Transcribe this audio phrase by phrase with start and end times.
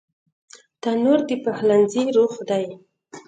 [0.81, 2.65] تنور د پخلنځي روح دی